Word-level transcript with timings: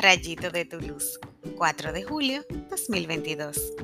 Rayito 0.00 0.50
de 0.50 0.64
tu 0.64 0.80
luz, 0.80 1.20
4 1.58 1.92
de 1.92 2.02
julio 2.04 2.46
2022. 2.70 3.74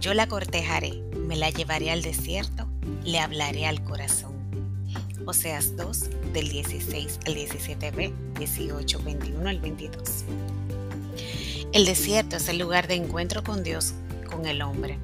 Yo 0.00 0.14
la 0.14 0.26
cortejaré, 0.26 1.00
me 1.16 1.36
la 1.36 1.50
llevaré 1.50 1.92
al 1.92 2.02
desierto, 2.02 2.66
le 3.04 3.20
hablaré 3.20 3.66
al 3.66 3.84
corazón. 3.84 4.32
Oseas 5.24 5.76
2 5.76 6.32
del 6.32 6.48
16 6.48 7.20
al 7.24 7.36
17b, 7.36 8.12
18, 8.36 9.02
21 9.04 9.48
al 9.48 9.60
22. 9.60 10.24
El 11.72 11.84
desierto 11.84 12.38
es 12.38 12.48
el 12.48 12.58
lugar 12.58 12.88
de 12.88 12.94
encuentro 12.94 13.44
con 13.44 13.62
Dios, 13.62 13.94
con 14.28 14.44
el 14.46 14.60
hombre. 14.60 14.98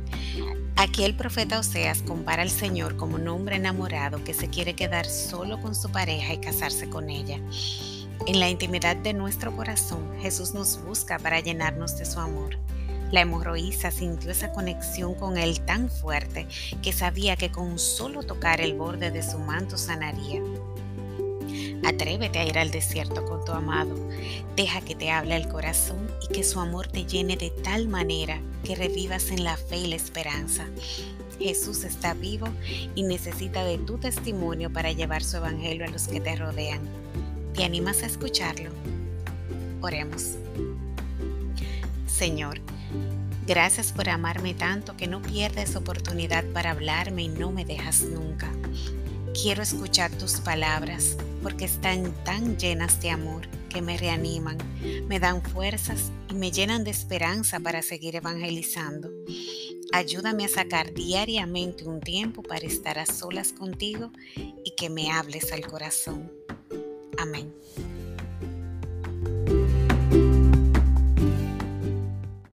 Aquí 0.75 1.05
el 1.05 1.15
profeta 1.15 1.61
Oseas 1.61 2.03
compara 2.03 2.43
al 2.43 2.51
Señor 2.51 2.97
como 2.97 3.15
un 3.15 3.29
hombre 3.29 3.55
enamorado 3.55 4.25
que 4.25 4.35
se 4.35 4.49
quiere 4.49 4.75
quedar 4.75 5.07
solo 5.07 5.61
con 5.61 5.77
su 5.77 5.93
pareja 5.93 6.33
y 6.33 6.39
casarse 6.39 6.89
con 6.89 7.09
ella. 7.09 7.41
En 8.27 8.41
la 8.41 8.49
intimidad 8.49 8.97
de 8.97 9.15
nuestro 9.15 9.55
corazón, 9.57 10.19
Jesús 10.21 10.53
nos 10.53 10.83
busca 10.85 11.19
para 11.19 11.41
llenarnos 11.41 11.97
de 11.97 12.05
su 12.05 12.21
amor. 12.21 12.59
La 13.11 13.23
hemorroísa 13.23 13.91
sintió 13.91 14.31
esa 14.31 14.53
conexión 14.53 15.15
con 15.15 15.39
Él 15.39 15.61
tan 15.61 15.89
fuerte 15.89 16.47
que 16.83 16.93
sabía 16.93 17.37
que 17.37 17.51
con 17.51 17.79
solo 17.79 18.23
tocar 18.23 18.61
el 18.61 18.75
borde 18.75 19.11
de 19.11 19.23
su 19.23 19.39
manto 19.39 19.79
sanaría. 19.79 20.43
Atrévete 21.85 22.39
a 22.39 22.45
ir 22.45 22.59
al 22.59 22.71
desierto 22.71 23.25
con 23.25 23.45
tu 23.45 23.53
amado. 23.53 23.95
Deja 24.57 24.83
que 24.83 24.95
te 24.95 25.11
hable 25.11 25.37
el 25.37 25.49
corazón 25.49 26.11
y 26.29 26.35
que 26.35 26.45
su 26.45 26.61
amor 26.61 26.89
te 26.89 27.07
llene 27.07 27.37
de 27.37 27.51
tal 27.51 27.89
manera 27.89 28.43
que 28.63 28.75
revivas 28.75 29.31
en 29.31 29.45
la 29.45 29.57
fe 29.57 29.79
y 29.79 29.87
la 29.87 29.97
esperanza. 29.97 30.67
Jesús 31.39 31.85
está 31.85 32.15
vivo 32.15 32.49
y 32.95 33.05
necesita 33.05 33.65
de 33.65 33.79
tu 33.79 33.97
testimonio 33.97 34.71
para 34.73 34.93
llevar 34.93 35.23
su 35.23 35.37
evangelio 35.37 35.87
a 35.87 35.89
los 35.89 36.09
que 36.09 36.21
te 36.21 36.37
rodean. 36.37 36.81
¿Te 37.59 37.65
animas 37.65 38.05
a 38.05 38.07
escucharlo? 38.07 38.71
Oremos. 39.81 40.37
Señor, 42.07 42.61
gracias 43.49 43.93
por 43.93 44.09
amarme 44.09 44.55
tanto 44.55 44.97
que 44.97 45.09
no 45.09 45.21
pierdes 45.21 45.75
oportunidad 45.75 46.45
para 46.53 46.71
hablarme 46.71 47.25
y 47.25 47.29
no 47.29 47.51
me 47.51 47.65
dejas 47.65 48.03
nunca. 48.03 48.49
Quiero 49.35 49.61
escuchar 49.61 50.13
tus 50.13 50.35
palabras 50.35 51.17
porque 51.43 51.65
están 51.65 52.13
tan 52.23 52.59
llenas 52.59 53.03
de 53.03 53.11
amor 53.11 53.49
que 53.69 53.83
me 53.83 53.99
reaniman, 53.99 54.57
me 55.09 55.19
dan 55.19 55.43
fuerzas 55.43 56.13
y 56.31 56.35
me 56.35 56.53
llenan 56.53 56.85
de 56.85 56.93
esperanza 56.93 57.59
para 57.59 57.83
seguir 57.83 58.15
evangelizando. 58.15 59.11
Ayúdame 59.93 60.45
a 60.45 60.49
sacar 60.49 60.95
diariamente 60.95 61.89
un 61.89 61.99
tiempo 61.99 62.45
para 62.45 62.65
estar 62.65 63.01
a 63.01 63.07
solas 63.07 63.53
contigo 63.53 64.13
y 64.65 64.77
que 64.77 64.91
me 64.91 65.11
hables 65.11 65.51
al 65.51 65.67
corazón. 65.67 66.31
Amém. 67.19 67.53